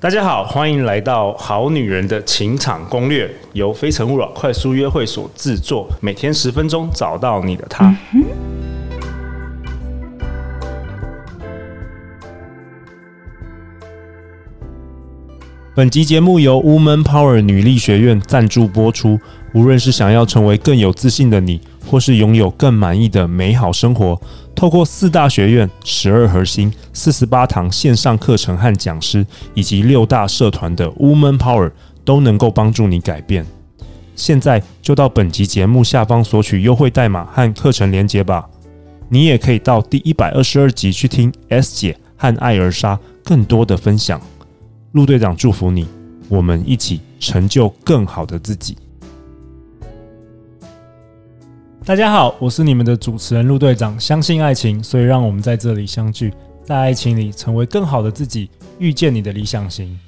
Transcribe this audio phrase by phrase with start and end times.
[0.00, 7.92] 大家好，欢迎来到《好女人的情场攻略》，由非诚勿扰快速约会所制作，每天十分钟，找到你的他。
[15.74, 19.18] 本集节目由 Woman Power 女力学院赞助播出。
[19.54, 21.60] 无论是想要成为更有自信的你，
[21.90, 24.20] 或是拥有更满意的美好生活，
[24.54, 31.72] 透过四大学院、十二核心、四十八堂线上课程和讲师，以及六大社团的 Woman Power，
[32.04, 33.46] 都能够帮助你改变。
[34.14, 38.46] 现在就到本集节目下方索取优惠代码和课程连接吧。
[39.08, 44.20] 你也可以到第一百二十二集去听 S 姐和艾尔莎更多的分享。
[44.92, 45.86] 陆队长祝福你，
[46.28, 48.76] 我们一起成就更好的自己。
[51.88, 53.98] 大家好，我是你们的主持人陆队长。
[53.98, 56.30] 相信爱情，所以让我们在这里相聚，
[56.62, 59.98] 在爱情里成为更好的自己，遇见你的理想型。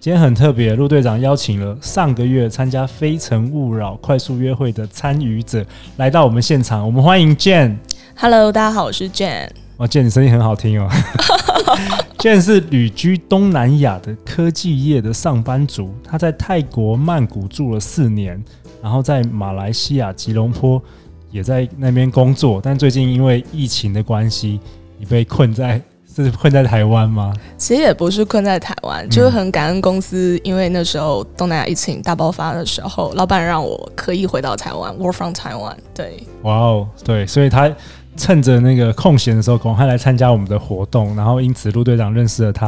[0.00, 5.62] 今天很特别，陆队长邀请了上个月参加《非诚勿扰》快速约会的参与者
[5.98, 7.76] 来到我们现场，我们欢迎 Jane。
[8.16, 9.50] Hello，大家好，我是 Jane。
[9.76, 10.88] 哇，Jane，你声音很好听哦。
[12.20, 18.42] Jane 是旅居东南亚的科技业的上班族，他在泰国曼谷住了四年，
[18.82, 20.82] 然后在马来西亚吉隆坡。
[21.32, 24.60] 也在那边工作，但最近因为疫情的关系，
[24.98, 25.80] 你被困在
[26.14, 27.32] 是困在台湾吗？
[27.56, 35.74] 其实也不是困在台湾，就是很感恩公司，因为那时候东南亚疫情大爆发的时候，老板让我可以回到台湾，work from Taiwan。
[35.94, 37.74] 对，哇哦，对，所以他
[38.14, 42.66] 趁着那个空闲的时候，赶快来参加我们的活动，然后因此陆队长认识了他，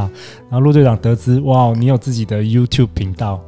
[0.48, 3.38] 然后陆队长得知，哇哦，你有自己的 YouTube 频道。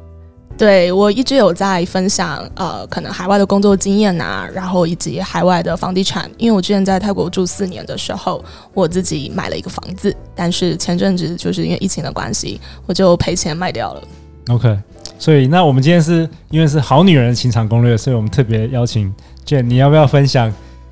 [0.57, 6.29] 对，我一直有在分享，呃，可能海外的工作经验啊，然后以及海外的房地产。
[6.37, 14.01] 因为我之前在泰国住四年的时候，我自己买了一个房子，但是前阵子就是因为疫情的关系，我就赔钱卖掉了。
[14.49, 14.75] OK，
[15.19, 19.13] 所以那我们今天是因为是好女人的情场攻略，所以我们特别邀请
[19.45, 20.51] Jane，你要不要分享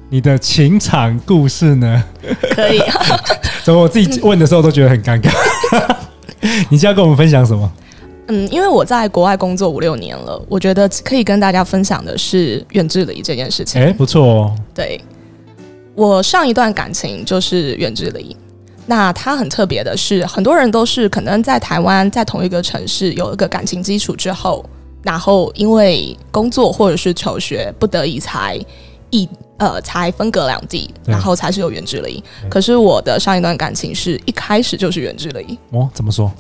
[0.10, 2.04] 你的情场故事呢？
[2.54, 2.80] 可以。
[2.82, 3.02] 啊。
[3.66, 5.32] 怎么我自己问的时候都觉得很尴尬。
[6.70, 7.72] 你今天要跟我们分享什么？
[8.28, 13.82] 嗯，因为我在国外工作五六年了，我觉得可以跟大家分享的是远距离这件事情。
[13.82, 14.56] 哎，不错哦。
[14.74, 15.00] 对，
[15.94, 18.36] 我上一段感情就是远距离，
[18.88, 24.66] 那它很特别的是，很多人都是可能在台湾在同一个城市有一个感情基础之后，
[25.04, 28.60] 然后因为工作或者是求学不得已才
[29.12, 32.24] 一呃才分隔两地，然后才是有远距离。
[32.50, 35.58] 可是我的上一段感情是一开始就是远距离。
[35.72, 36.32] 哦，怎么说？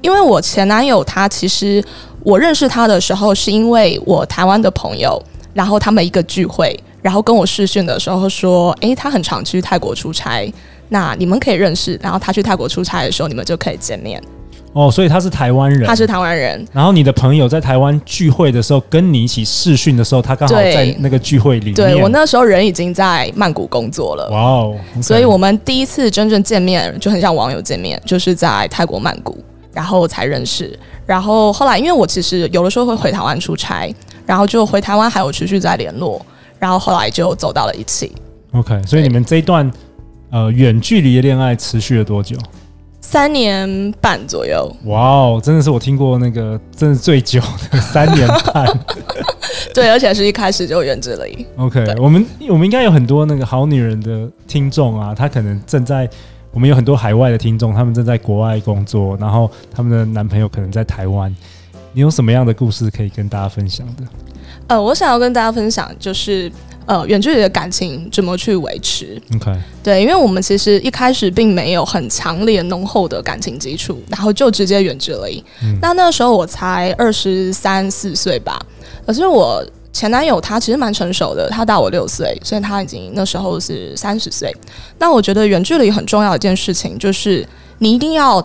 [0.00, 1.82] 因为我前男友他其实
[2.22, 5.22] 我认识他的时候是因为我台湾的朋友，
[5.54, 10.52] 然后他们一个聚会，然后跟我视讯的时候说，诶，他很常去泰国出差，
[10.88, 14.22] 那你们可以认识，然后他去泰国出差的时候，你们就可以见面。
[14.72, 16.64] 哦，所以他是台湾人，他是台湾人。
[16.72, 21.74] 然后你的朋友在台湾聚会的时候，跟你一起视讯的时候，他刚好在那个聚会里面。
[21.74, 24.30] 对，对我那时候人已经在曼谷工作了。
[24.30, 29.36] 哇哦.所以我们第一次真正见面就很像网友见面，就是在泰国曼谷。
[29.72, 30.76] 然后才认识，
[31.06, 33.94] 然后后来因为我其实有的时候会回台湾出差，
[34.26, 36.20] 然后就回台湾还有持续在联络，
[36.58, 38.12] 然后后来就走到了一起。
[38.52, 39.70] OK，所以你们这一段
[40.30, 42.36] 呃远距离的恋爱持续了多久？
[43.00, 44.70] 三年半左右。
[44.86, 48.66] 哇哦，真的是我听过那个真的最久的三年半。
[49.72, 51.46] 对，而且是一开始就远距离。
[51.56, 56.10] OK，我们我们应该有很多那个好女人的听众啊，她可能正在。
[56.52, 61.34] 我们有很多海外的听众，他们正在国外工作，然后他们的男朋友可能在台湾。
[61.92, 64.04] 你有什么样的故事可以跟大家分享的？
[64.66, 66.50] 呃，我想要跟大家分享就是，
[66.86, 75.42] 呃，远距离的感情怎么去维持？OK，对，因为我们其实一开始并没有很强烈浓厚的感情基础，然后就直接远距离。
[75.62, 78.60] 嗯，那那时候我才二十三四岁吧，
[79.06, 79.64] 可是我。
[80.00, 84.50] 前男友他其实蛮成熟的，他大我六岁，所以他已经那时候是三十岁。
[84.98, 87.46] 那我觉得远距离很重要的一件事情就是
[87.76, 88.40] 你一定要。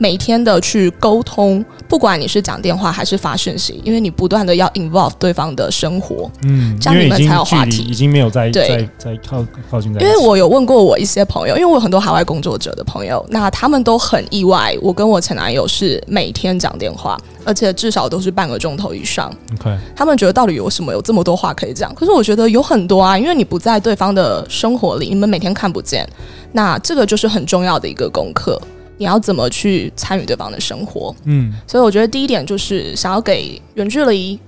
[0.00, 7.82] 每天的去沟通，不管你是讲电话还是发讯息，因为你不断的要 involve 对方的生活，嗯，这样你们才有话题。
[7.82, 10.00] 已经没有在在在靠靠近在。
[10.00, 19.30] 因为我有问过我一些朋友，因为我有很多海外工作者的朋友，那他们都很意外，我跟我前男友是每天讲电话，而且至少都是半个钟头以上。
[19.60, 21.94] OK，他们觉得到底有什么有这么多话可以讲？
[21.94, 26.08] 可是我觉得有很多啊，因为你不在对方的生活里，你们每天看不见，
[26.52, 28.58] 那这个就是很重要的一个功课。
[29.00, 31.16] 你要怎么去参与对方的生活？
[31.24, 34.38] 嗯，所以我觉得第一点就是想要给远距离，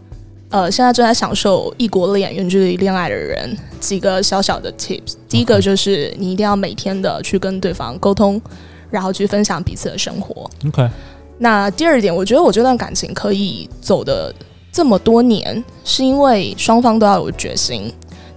[0.50, 5.14] 呃，现在正在享受异国恋、远距离恋爱的人几个小小的 tips。
[5.26, 8.38] 第一个就是你一定要每天的去跟对方沟通，
[8.90, 10.50] 然后去分享彼此的生活。
[10.68, 10.86] OK。
[11.38, 14.34] 那第二点，我觉得我这段感情可以走的
[14.70, 17.90] 这么多年，是因为双方都要有决心。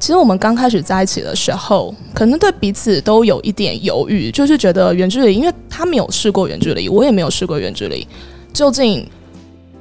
[0.05, 8.07] 其实我们刚开始在一起的时候，可能对彼此都有一点犹豫，就是觉得远距离，因为他没有试过远距离，我也没有试过远距离，
[8.53, 9.03] 究竟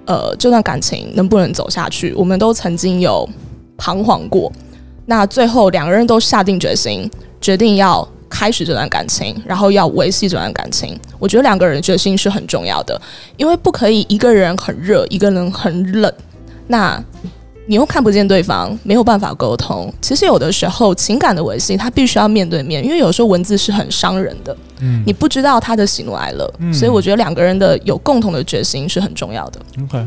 [0.07, 2.15] 呃这段感情能不能走下去？
[2.15, 3.29] 我们都曾经有
[3.77, 4.51] 彷徨过。
[5.05, 8.09] 那最后两个人都下定决心，决定要。
[8.31, 13.01] 开始这段感情，然后要维系这段感情，我觉得两个人的决心是很重要的，
[13.37, 16.13] 因为不可以一个人很热，一个人很冷，
[16.67, 17.01] 那
[17.67, 19.93] 你又看不见对方，没有办法沟通。
[20.01, 29.61] 其实有的时候情感的维系，它必须要面对面，因为有时候文字是很伤人的，嗯，你不知道他的喜怒哀乐，嗯，所以我觉得两个人的有共同的决心是很重要的。
[29.83, 30.07] OK，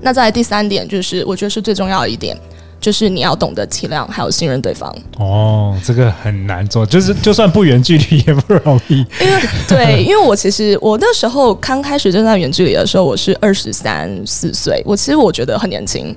[0.00, 2.36] 那再来第三点就是，我觉得是最重要的一点。
[2.78, 4.94] 就是你要懂得体谅，还有信任对方。
[5.18, 8.98] 哦，这个很难做，就是就算不远距离也不容易。
[8.98, 16.14] 因为对， 因为我其实我那时候刚开始正在远距离的时候，我是二十三四岁，我其实我觉得很年轻，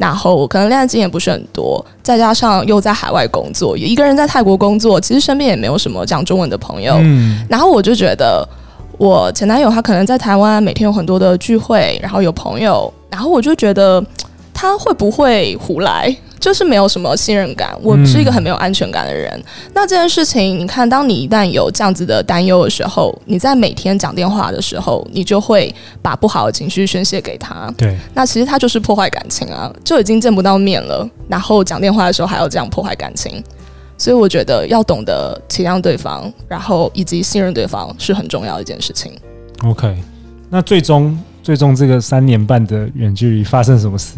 [0.00, 6.96] 然后可能恋爱经验不是很多，再加上又在海外工作，也一个人在泰国工作，其实身边也没有什么讲中文的朋友。
[7.00, 8.48] 嗯，然后我就觉得
[8.96, 14.02] 我前男友他可能在台湾每天有很多的聚会，然后有朋友，然后我就觉得。
[14.52, 16.14] 他会不会胡来？
[16.40, 17.76] 就是没有什么信任感。
[17.82, 19.30] 我是一个很没有安全感的人。
[19.36, 19.44] 嗯、
[19.74, 27.72] 那这件事情，你看，当你一旦有这样子的担忧的时候，你在每天讲电话的时候，你就会把不好的情绪宣泄给他。
[27.76, 27.94] 对。
[28.14, 33.44] 那其实他就是破坏感情啊，就已经见不到面了，然后讲电话的时候还要这样破坏感情。
[33.98, 39.12] 所以我觉得要懂得体谅对方，然后以及信任对方是很重要的一件事情。
[39.62, 39.94] OK。
[40.48, 44.16] 那最终，最终这个三年半的远距离发生什么事？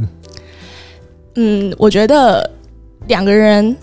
[1.35, 2.49] 嗯，我觉得
[3.09, 3.77] 两个人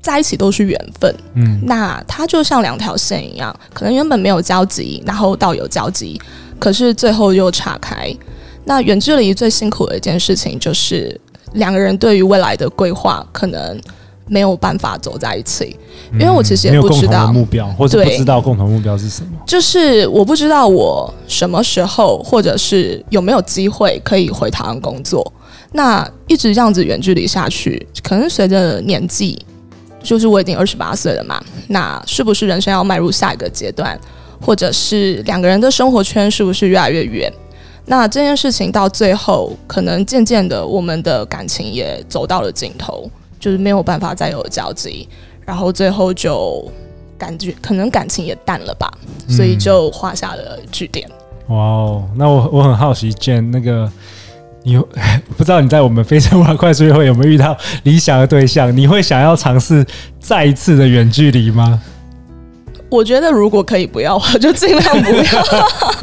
[0.00, 1.14] 在一起都是缘分。
[1.34, 6.20] 嗯，那它就像两条线一样，可能原本没有交集，然后到有交集，
[6.58, 8.14] 可是最后又岔开。
[8.64, 11.18] 那远距离最辛苦的一件事情就是
[11.54, 13.80] 两个人对于未来的规划可能
[14.26, 15.74] 没有办法走在一起，
[16.12, 19.30] 因为我其实也不知道目标，或者不知道共同目标是什么。
[19.46, 25.32] 就是我不知道我什么时候，或者是有没有机会可以回台湾工作。
[25.72, 29.38] 那一直这样子远距离下去，可能随着年纪，
[30.02, 31.38] 就是我已经二十八岁了嘛。
[31.68, 33.98] 那是不是人生要迈入下一个阶段，
[34.40, 37.30] 或者是两个人的生活圈是不是越来越远？
[37.84, 45.06] 那这件事情到最后，可能渐渐的，我们的感情也走到了尽头，就是没有办法再有交集，
[45.44, 46.66] 然后最后就
[47.18, 48.90] 感觉可能感情也淡了吧，
[49.28, 51.06] 所以就画下了句点。
[51.48, 53.90] 哇哦，那我我很好奇，Jane 那个。
[54.68, 54.76] 你
[55.36, 58.76] 不知道你在我们非诚勿扰快速约会有没有遇到理想的对象？
[58.76, 59.84] 你会想要尝试
[60.20, 61.80] 再一次的远距离吗？
[62.90, 65.44] 我觉得如果可以不要，我就尽量不要。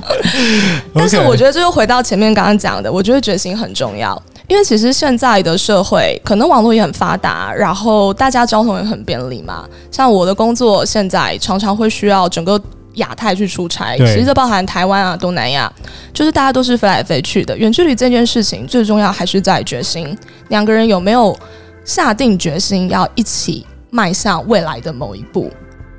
[0.96, 9.64] 但是我觉得这又回到前面刚刚讲的，我觉得决心很重要，因为其实现在的社会可能网络也很发达，然后大家交通也很便利嘛。
[9.92, 12.60] 像我的工作现在常常会需要整个。
[12.96, 15.72] 亚太去出差，其实这包含台湾啊、东南亚，
[16.14, 17.58] 就是大家都是飞来飞去的。
[17.58, 20.18] 远距离这件事情，最重要还是在决心，
[20.50, 21.38] 两个人有没有
[21.84, 25.52] 下定决心要一起迈向未来的某一步。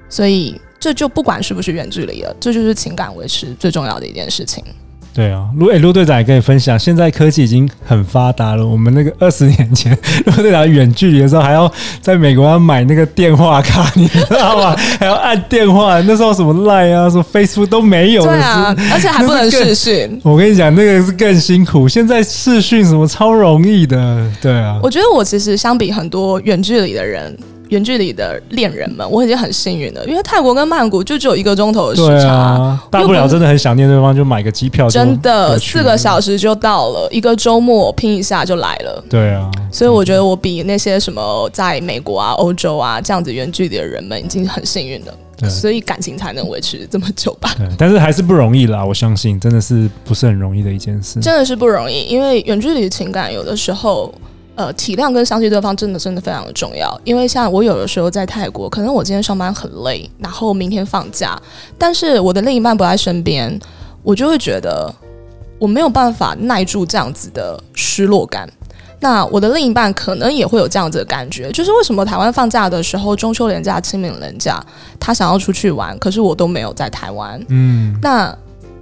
[0.08, 4.64] 所以这就不管是不是远距离了，这就是情感维持最重要的一件事情。
[5.16, 8.66] 对啊，陆诶陆队长也跟你分享，现在科技已经很发达了。
[8.66, 9.96] 我们那个二十年前，
[10.26, 14.76] 陆队长远距离的时候，还要在美国要买那个电话卡，你知道吗？
[15.00, 18.32] 还要按电话，那时候什么 Line 啊、什么 Facebook 都没有的。
[18.32, 20.20] 对啊，而且还不能视讯。
[20.22, 21.88] 我跟你讲，那个是更辛苦。
[21.88, 24.78] 现在视讯什么超容易的，对啊。
[24.82, 27.34] 我觉得我其实相比很多远距离的人。
[27.68, 39.04] 远距离的恋人们，我已经很幸运了，因为泰国跟曼谷就只有一个钟头的时差，啊，大不了真的很想念对方，就买个机票，真的四个小时就到了，一个周末拼一下就来了。
[39.10, 47.52] 对啊，所以我觉得我比那些什么在美国啊、欧洲啊这样子远距离的人们已经很幸运了，所以感情才能维持这么久吧。
[47.58, 54.14] 对，但是还是不容易啦，我相信真的是不是很容易的一件事，真的是不容易，因为远距离的情感有的时候。
[54.56, 56.98] 呃，体谅跟相信对方真的真的非常的重要。
[57.04, 61.38] 因为像我有的时候在泰国，可能我今天上班很累，然后明天放假，
[61.76, 63.60] 但是我的另一半不在身边，
[64.02, 64.90] 我就会觉得
[65.58, 68.48] 我没有办法耐住这样子的失落感。
[68.98, 74.58] 那我的另一半可能也会有这样子的感觉，就是为什么台湾放假的时候，中秋连假、清明连假，
[74.98, 77.38] 他想要出去玩，可是我都没有在台湾。
[77.50, 78.34] 嗯，那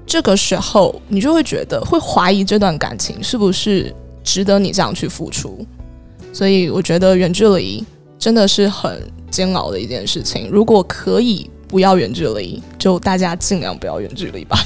[0.06, 3.92] 这个时候你就会觉得会怀疑这段感情是不是？
[4.24, 5.64] 值得你这样去付出，
[6.32, 7.84] 所以我觉得远距离
[8.18, 9.00] 真的是很
[9.30, 10.48] 煎熬的一件事情。
[10.50, 14.56] 如果可以不要远距离，就大家尽量不要远距离吧。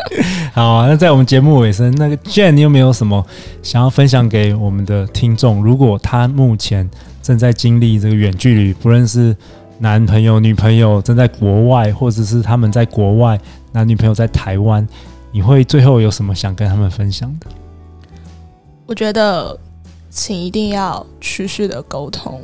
[0.54, 3.24] 好，那在我们节目尾声，那个 Jane，你有没有什么
[3.62, 5.62] 想要分享给我们的听众？
[5.62, 6.88] 如果他目前
[7.22, 9.34] 正在经历这个远距离，不论是
[9.78, 13.40] 男朋友、女朋友正在国外，或者是他们在国外，
[13.72, 14.86] 男女朋友在台湾，
[15.32, 17.46] 你会最后有什么想跟他们分享的？
[18.90, 19.56] 我觉得，
[20.10, 22.42] 请一定要持续的沟通，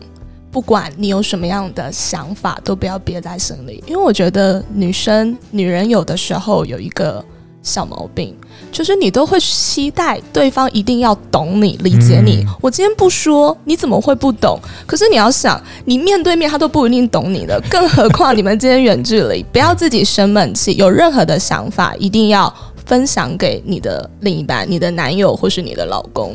[0.53, 3.83] 不管你有什么样的想法，都不要憋在心里。
[3.85, 7.25] 因为我觉得女生、女人有的时候有一个
[7.65, 8.33] 小毛病，
[8.71, 12.45] 就是你都会期待对方一定要懂你、理解你。
[12.45, 14.57] 嗯、我今天不说，你怎么会不懂？
[14.87, 20.77] 可是你要想，你面对面他都不一定懂你的，更何况你们今天远距离，不要自己生闷气。
[20.77, 22.55] 有任何的想法，一定要
[22.87, 26.35] 分享给你的另一半、你的男友或是你的老公。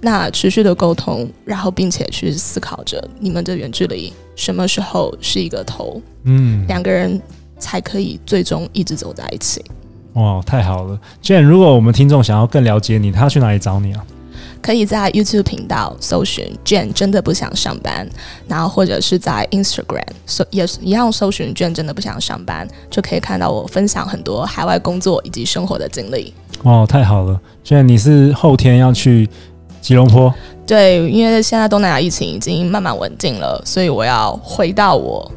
[0.00, 7.18] 那持续的沟通，然后并且去思考着你们的远距离什么时候是一个头，嗯，两个人
[7.58, 9.64] 才可以最终一直走在一起。
[10.12, 14.04] 哇，太好了！Jane，如果我们听众想要更了解你，他要去哪里找你啊？
[14.64, 18.08] 可以在 YouTube 频道搜寻 Jane 真的不想上班，
[18.48, 26.32] 然后或者是在 Instagram 搜也是一样搜寻 Jane 真的不想上班，就可以看到我分享很多海外工作以及生活的经历。
[26.62, 29.28] 哦，太好了！Jane，你是后天要去
[29.82, 30.32] 吉隆坡？
[30.66, 35.30] 对，因为现在东南亚疫情已经慢慢稳定了，所以我要回到我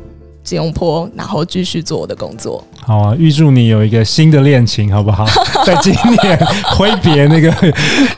[0.48, 2.64] 吉隆坡，然后继续做我的工作。
[2.80, 5.26] 好啊，预祝你有一个新的恋情，好不好？
[5.68, 6.40] 在今年
[6.78, 7.54] 挥别那个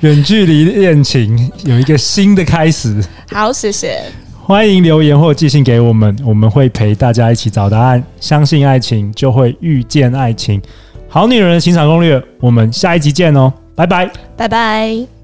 [0.02, 3.04] 远距离恋情，有一个新的开始。
[3.32, 4.00] 好，谢谢。
[4.46, 8.04] 欢迎留言或寄信给我们，我们会陪大家一起找答案。
[8.20, 10.62] 相信爱情，就会遇见爱情。
[11.08, 14.08] 好女人的情场攻略，我们下一集见哦，拜拜，
[14.38, 15.19] 拜拜。